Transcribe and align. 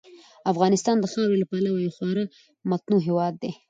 افغانستان 0.51 0.95
د 0.99 1.05
خاورې 1.11 1.35
له 1.41 1.45
پلوه 1.49 1.79
یو 1.85 1.95
خورا 1.95 2.25
متنوع 2.69 3.01
هېواد 3.07 3.33
دی. 3.41 3.51